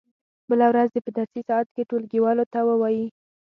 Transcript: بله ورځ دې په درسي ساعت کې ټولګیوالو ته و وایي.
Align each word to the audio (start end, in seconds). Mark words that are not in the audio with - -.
بله 0.49 0.65
ورځ 0.71 0.89
دې 0.93 0.99
په 1.05 1.11
درسي 1.17 1.41
ساعت 1.49 1.67
کې 1.75 1.87
ټولګیوالو 1.89 2.45
ته 2.53 2.59
و 2.63 2.69
وایي. 2.81 3.07